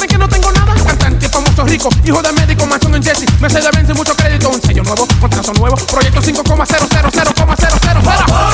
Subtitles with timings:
[0.00, 0.74] creen que no tengo nada?
[0.74, 3.26] Cantante famoso rico, hijo de médico, mansión en Jesse.
[3.40, 8.49] Me se de mucho crédito, un sello nuevo, contrato nuevo, proyecto 5,000,000.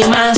[0.00, 0.31] mi.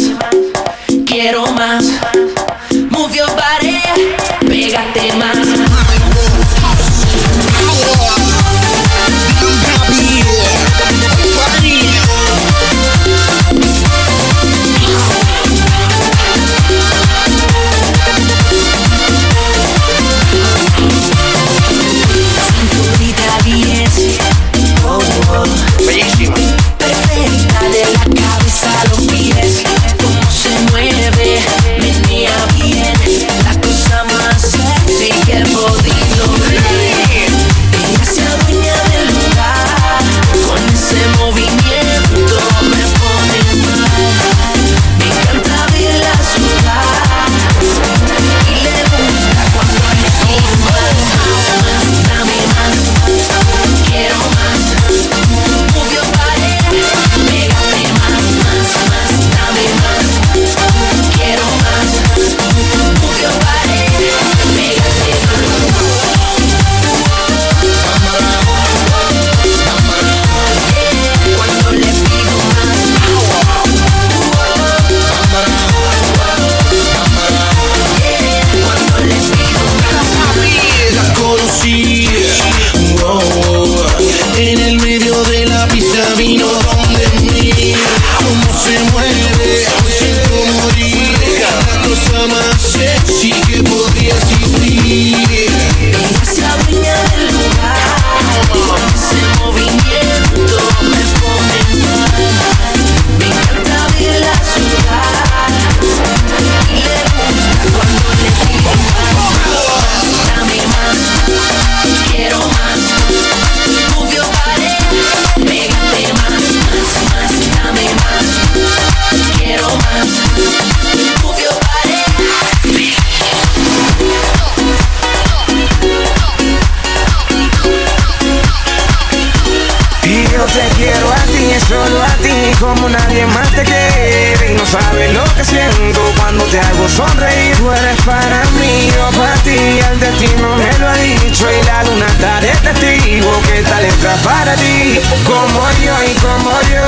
[141.35, 143.85] Soy la luna, estaré testigo que tal
[144.23, 145.01] para ti.
[145.27, 146.87] Como yo y como yo,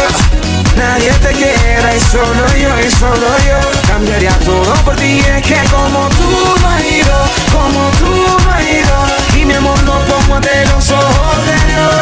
[0.76, 3.58] nadie te quiera y solo yo y solo yo.
[3.88, 7.19] Cambiaría todo por ti, es que como tú no has ido,
[7.52, 8.14] como tú
[8.44, 8.96] no has ido.
[9.37, 11.94] Y mi amor lo pongo ante los ojos de Dios.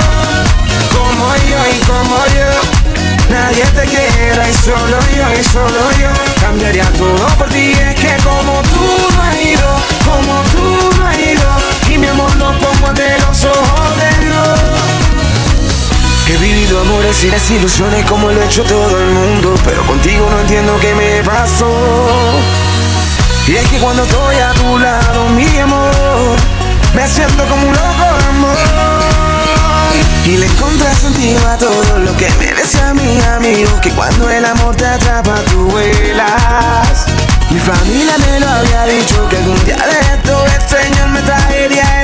[0.93, 2.51] Como yo y como yo,
[3.31, 6.11] nadie te quiera y solo yo y solo yo.
[6.43, 8.54] Cambiaría todo por ti, es que como
[12.95, 14.61] de los ojos de Dios.
[16.29, 20.41] He vivido amores y desilusiones como lo ha hecho todo el mundo, pero contigo no
[20.41, 21.71] entiendo qué me pasó.
[23.47, 26.37] Y es que cuando estoy a tu lado, mi amor,
[26.95, 28.57] me siento como un loco amor.
[30.25, 34.45] Y le encontré sentido a todo lo que me decía mi amigo, que cuando el
[34.45, 37.05] amor te atrapa, tú vuelas.
[37.51, 42.04] Mi familia me lo había dicho que algún día de esto el Señor me traería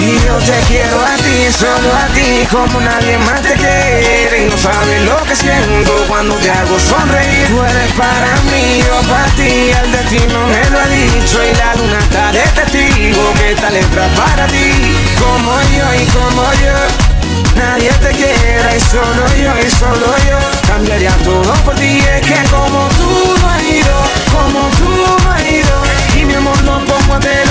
[0.00, 4.46] Y yo te quiero a ti, solo a ti, como nadie más te quiere.
[4.46, 7.46] Y no sabes lo que siento cuando te hago sonreír.
[7.48, 11.38] Tú eres para mí, yo para ti, el destino me lo ha dicho.
[11.44, 14.72] Y la luna está de testigo que esta letra para ti,
[15.20, 17.10] como yo y como yo.
[17.56, 22.48] Nadie te quiera y solo yo y solo yo Cambiaría todo por ti Es que
[22.50, 23.96] como tú no has ido
[24.32, 25.82] Como tú no has ido
[26.16, 27.49] Y mi amor lo pongo ante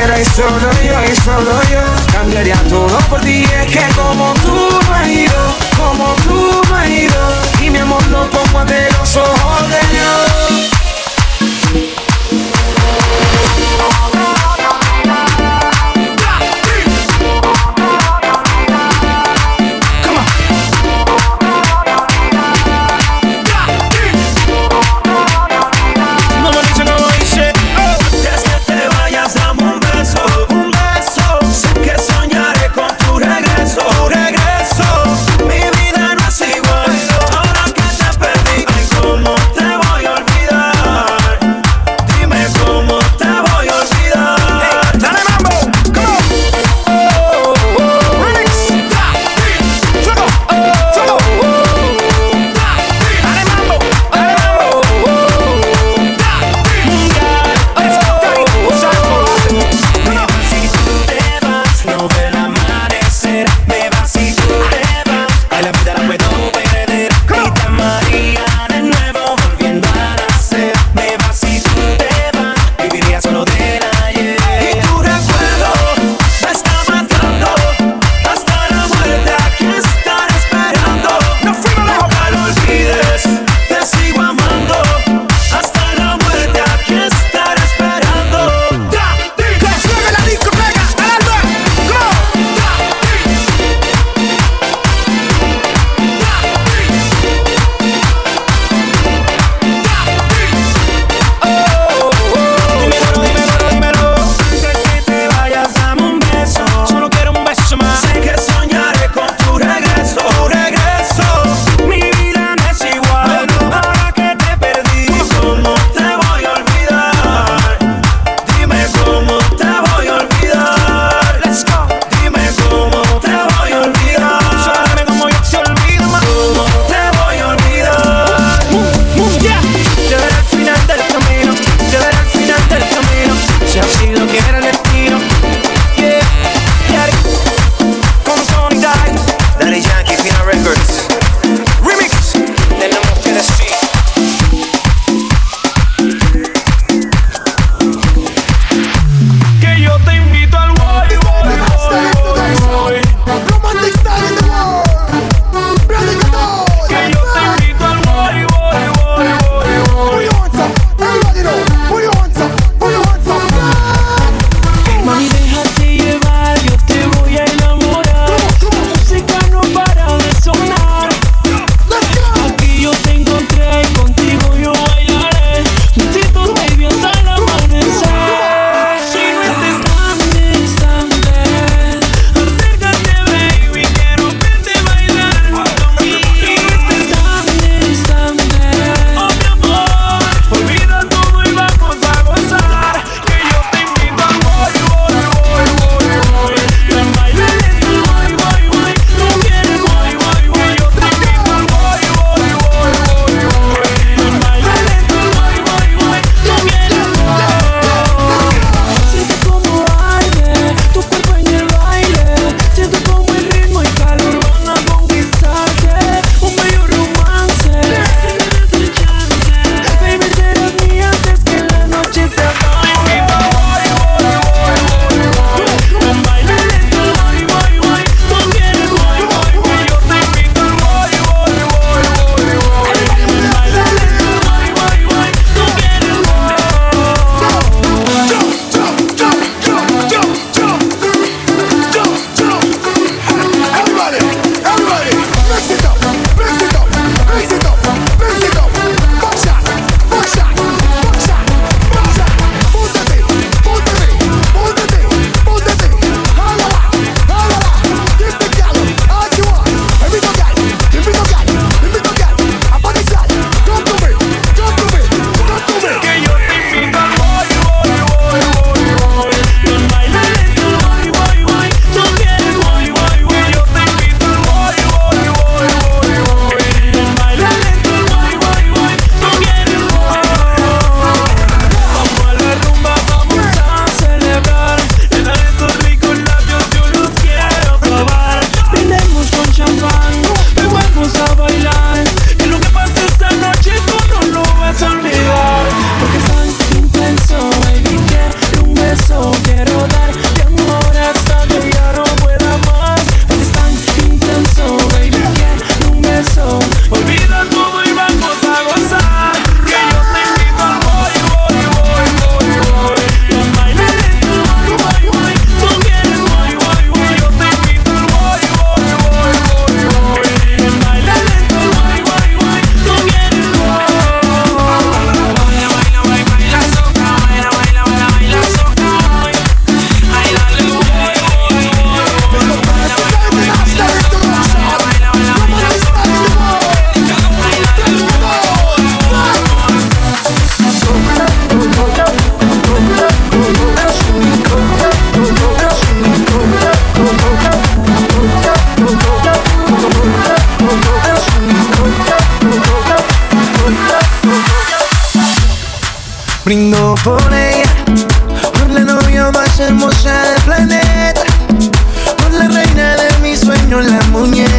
[0.00, 1.82] te quiera y solo yo y solo yo
[2.12, 3.44] Cambiaría todo por ti.
[3.44, 7.32] Es que como tú has ido Como tú has ido
[7.62, 9.49] Y mi amor lo pongo ante los ojos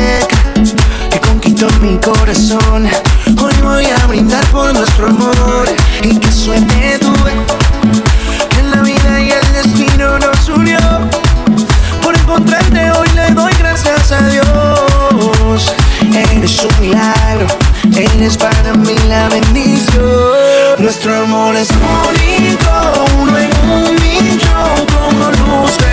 [0.02, 0.38] muñeca
[1.10, 2.90] que conquistó mi corazón.
[3.42, 5.68] Hoy voy a brindar por nuestro amor
[6.04, 7.32] y que suene tuve
[8.50, 10.80] que la vida y el destino nos unió.
[12.04, 15.74] Por encontrarte hoy le doy gracias a Dios.
[16.14, 17.48] Eres un milagro,
[17.96, 20.02] eres para mí la bendición.
[20.80, 25.91] Nuestro amor es bonito, uno en un millón, como luz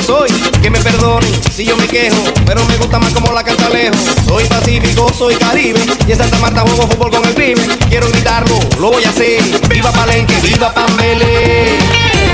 [0.00, 0.30] soy,
[0.62, 3.98] que me perdone si yo me quejo, pero me gusta más como la canta lejos.
[4.26, 7.68] Soy pacífico, soy caribe, y en Santa Marta juego fútbol con el crimen.
[7.88, 9.42] Quiero gritarlo, lo voy a hacer.
[9.68, 12.31] Viva Palenque, viva Pambele.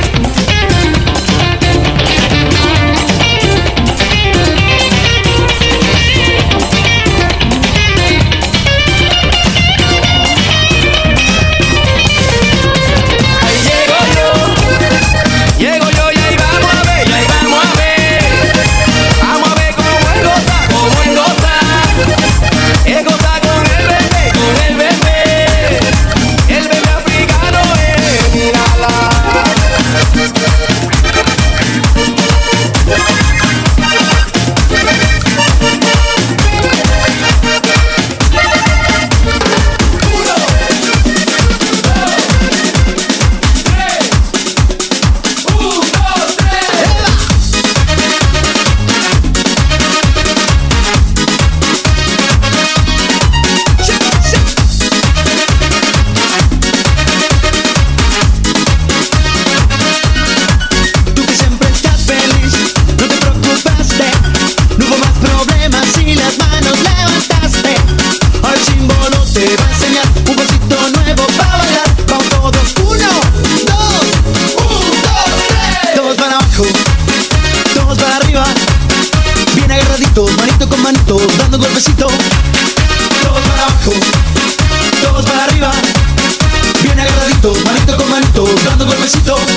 [89.09, 89.48] besito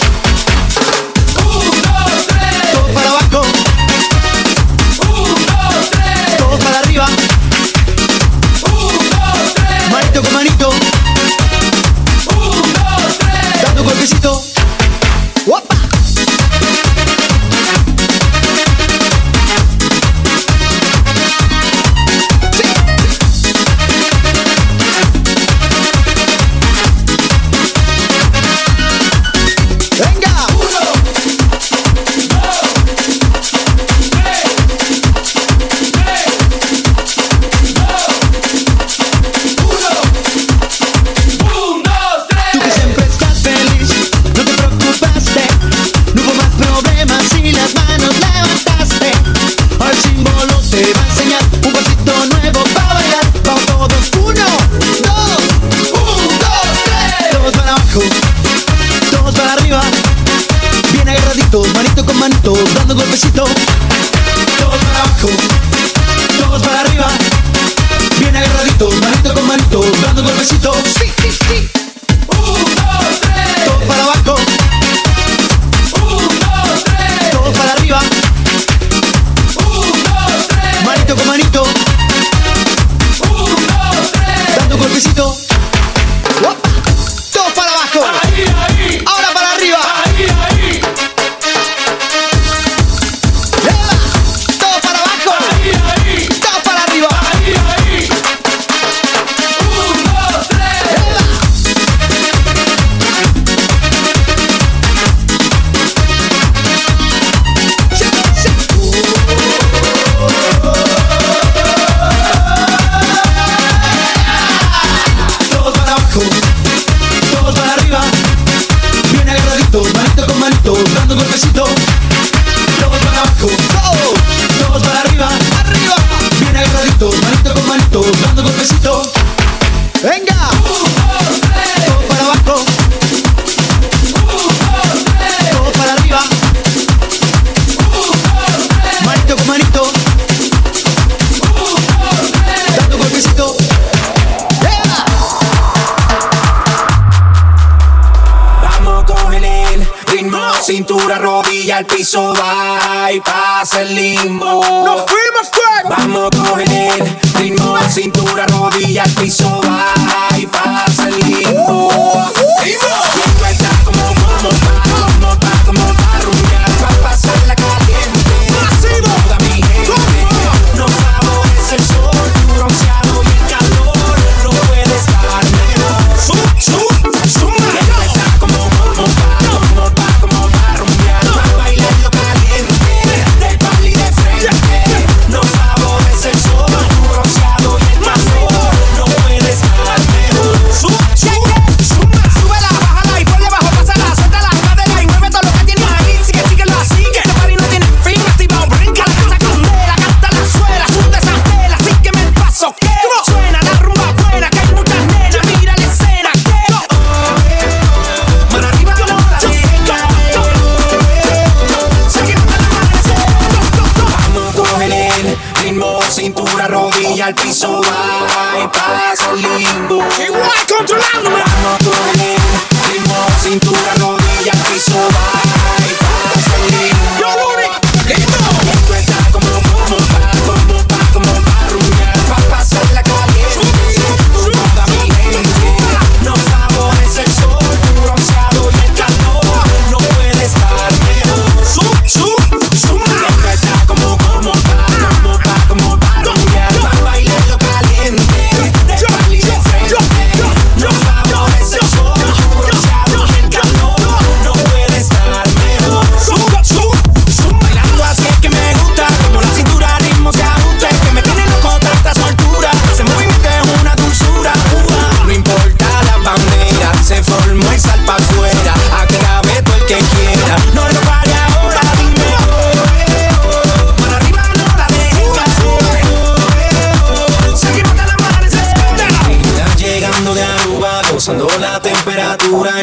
[282.37, 282.81] dura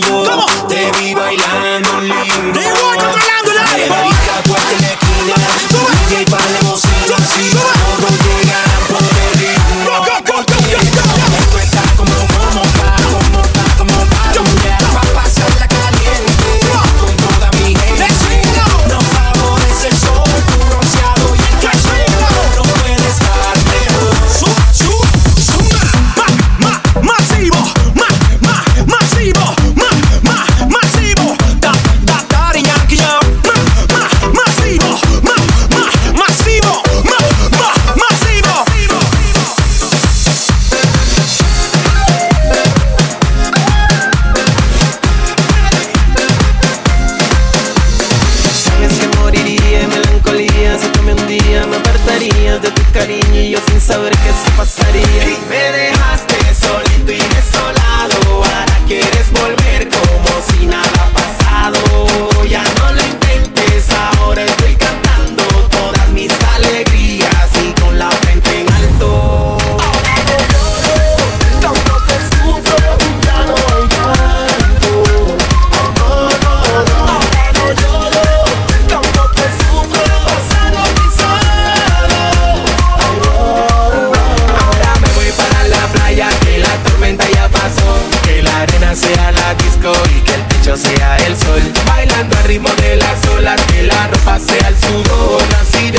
[89.59, 91.61] disco y que el techo sea el sol.
[91.87, 95.42] Bailando al ritmo de las olas, que la ropa sea el sudor.
[95.61, 95.98] Así de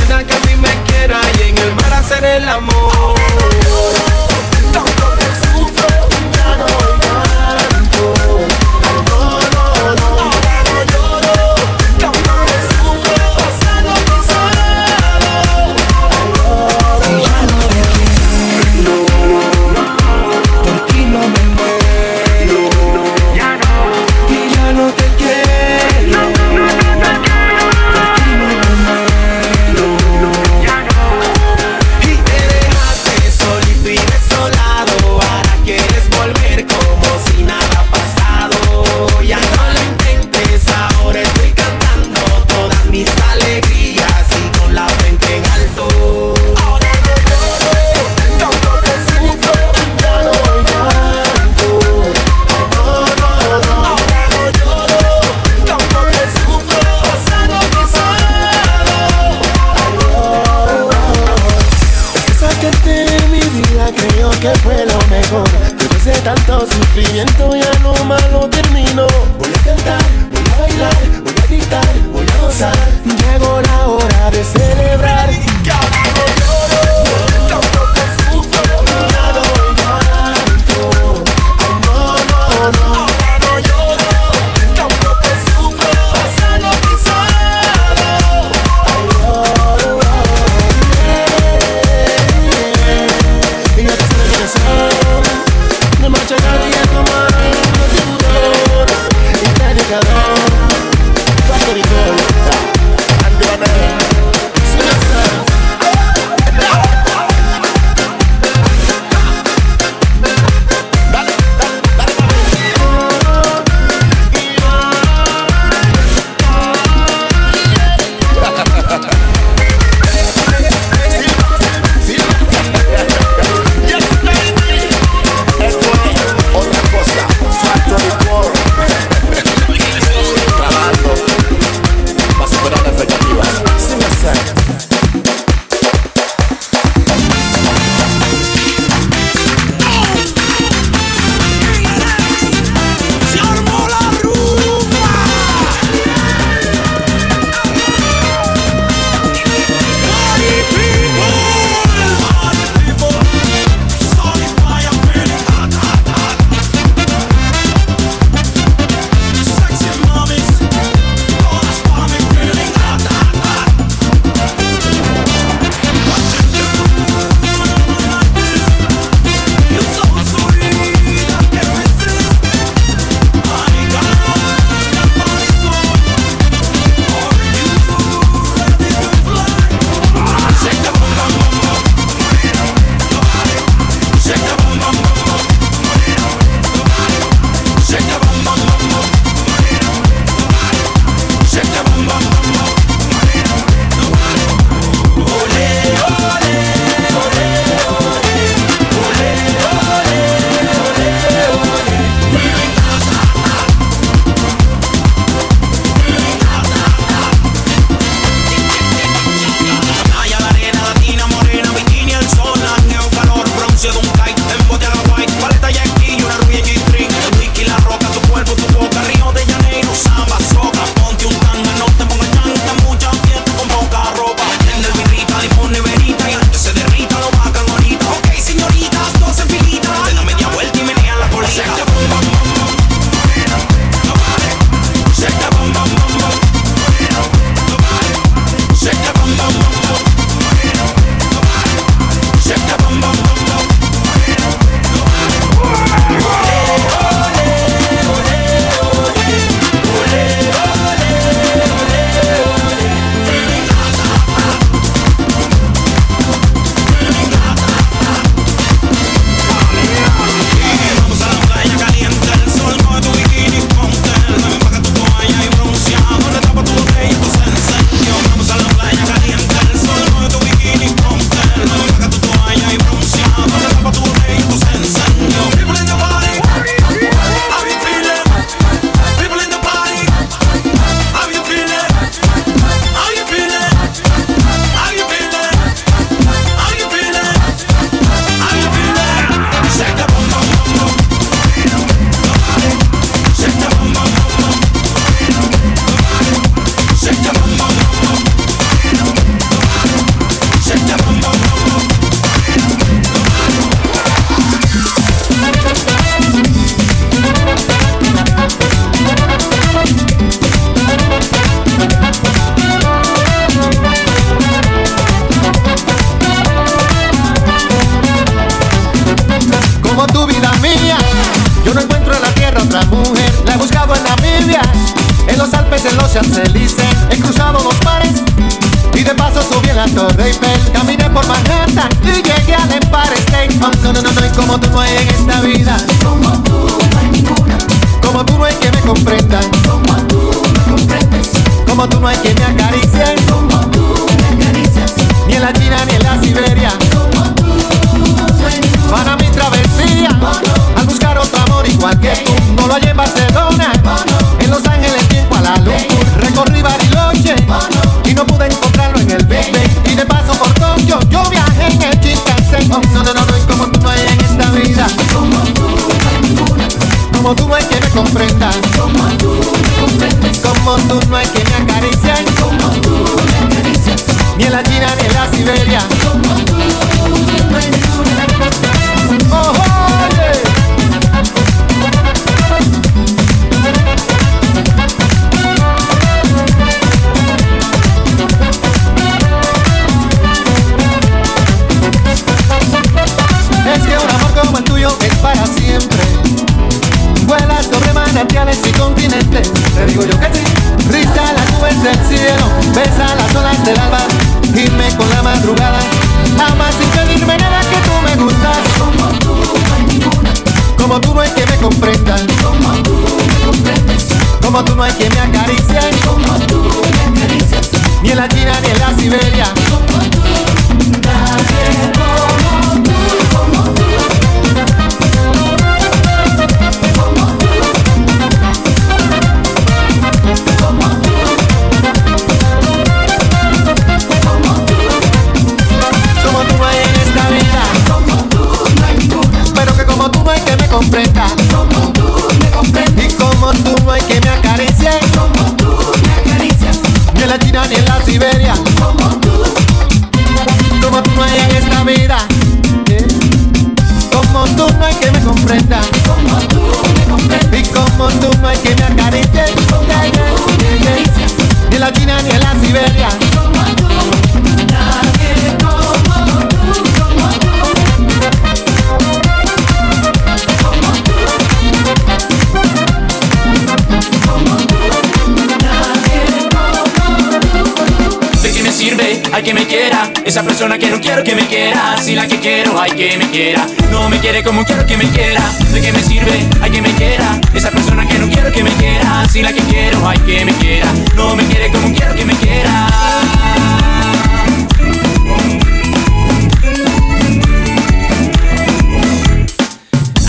[480.60, 481.96] persona que no quiero que me quiera.
[482.02, 483.66] Si la que quiero hay que me quiera.
[483.92, 485.42] No me quiere como quiero que me quiera.
[485.72, 486.46] ¿De qué me sirve?
[486.60, 487.40] Hay que me quiera.
[487.54, 489.26] Esa persona que no quiero que me quiera.
[489.32, 490.92] Si la que quiero hay que me quiera.
[491.16, 492.88] No me quiere como quiero que me quiera.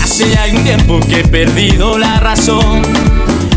[0.01, 2.83] Hace ya algún tiempo que he perdido la razón.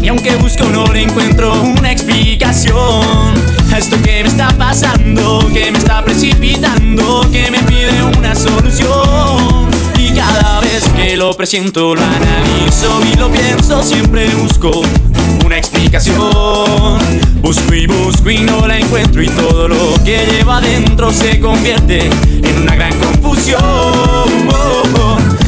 [0.02, 5.78] Y aunque busco no le encuentro una explicación esto que me está pasando, que me
[5.78, 9.68] está precipitando Que me pide una solución.
[9.98, 14.82] Y cada vez que lo presiento lo analizo y lo pienso Siempre busco
[15.44, 16.98] una explicación.
[17.40, 22.08] Busco y busco y no la encuentro Y todo lo que lleva adentro se convierte
[22.08, 23.60] en una gran confusión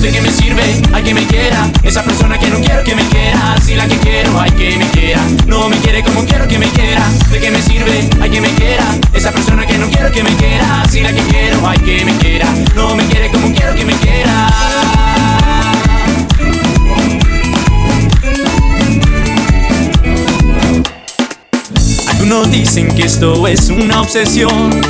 [0.07, 0.63] ¿De qué me sirve?
[0.93, 1.69] Hay que me quiera.
[1.83, 3.57] Esa persona que no quiero que me quiera.
[3.61, 5.21] Si la que quiero hay que me quiera.
[5.49, 7.03] No me quiere como quiero que me quiera.
[7.29, 8.09] ¿De qué me sirve?
[8.21, 8.85] Hay que me quiera.
[9.13, 10.85] Esa persona que no quiero que me quiera.
[10.89, 12.47] Si la que quiero hay que me quiera.
[12.77, 14.49] No me quiere como quiero que me quiera.
[22.11, 24.81] Algunos dicen que esto es una obsesión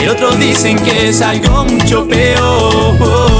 [0.00, 3.39] y otros dicen que es algo mucho peor.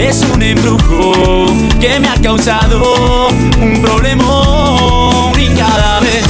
[0.00, 1.46] Es un embrujo
[1.78, 3.28] que me ha causado
[3.60, 6.24] un problemón y cada vez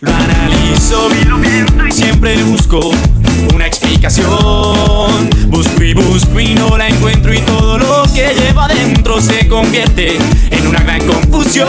[0.00, 2.92] lo analizo y lo pienso y siempre busco
[3.52, 4.30] una explicación.
[5.48, 10.18] Busco y busco y no la encuentro y todo lo que lleva adentro se convierte
[10.50, 11.68] en una gran confusión.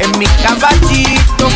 [0.00, 1.48] en mi caballito.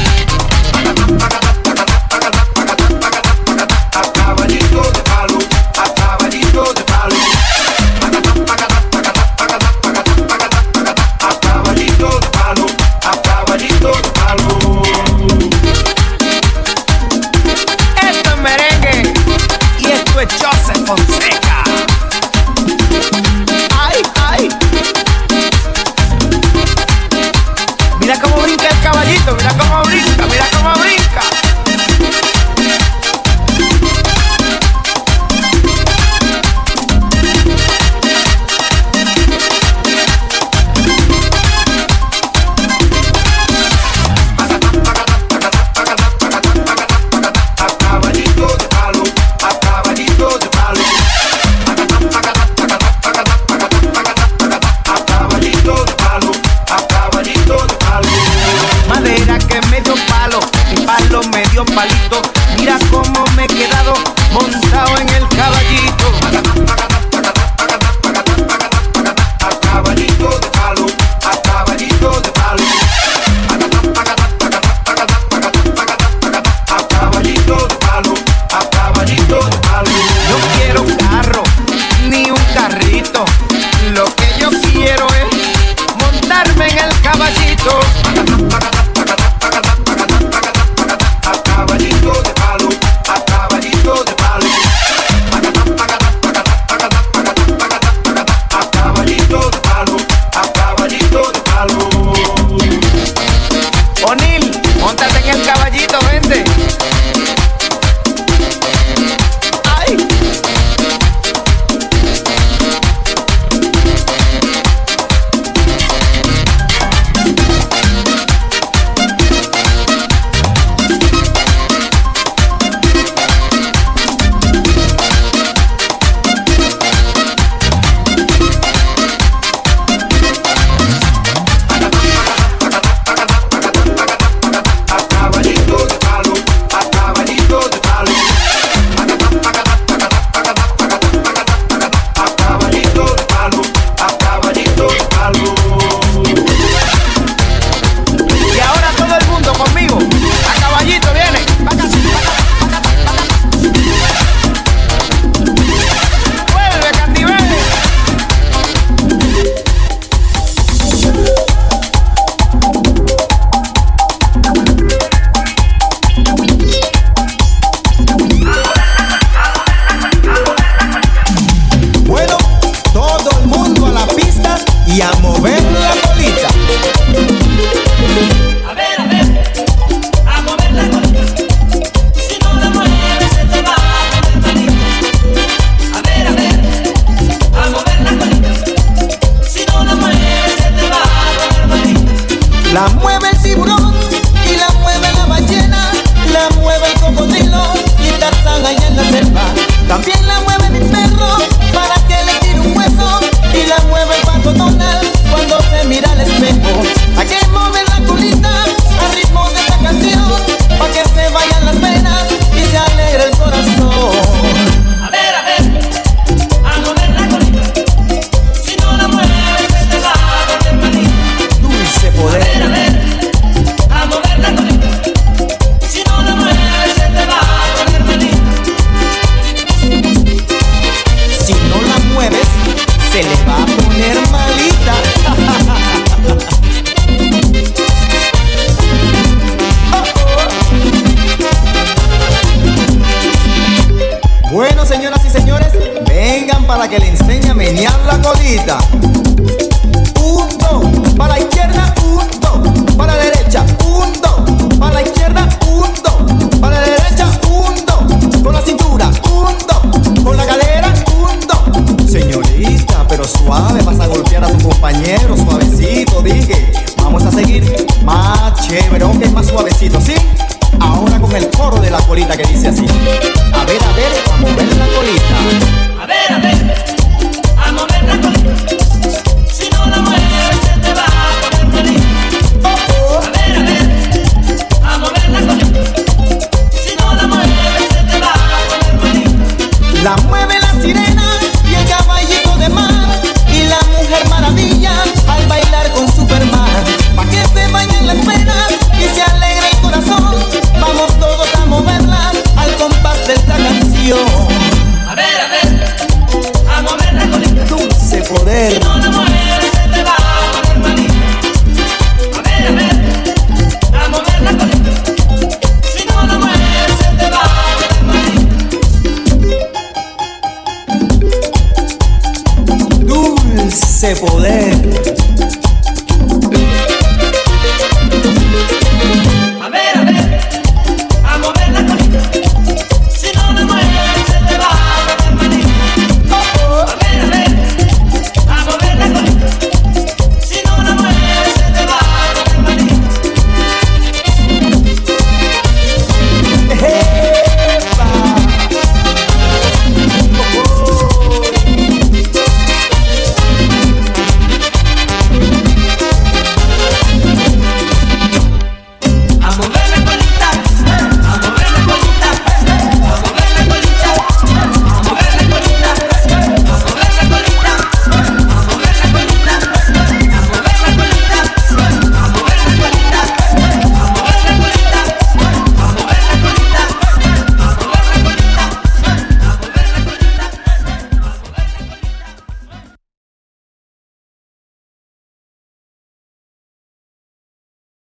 [193.44, 195.90] y la mueve la ballena,
[196.32, 199.42] la mueve el cocodrilo y Tarzán allá en la selva.
[199.88, 201.38] También la mueve mi perro
[201.74, 203.20] para que le tire un hueso
[203.52, 206.82] y la mueve el pato Donald cuando se mira al espejo.
[207.16, 207.91] Hay que mover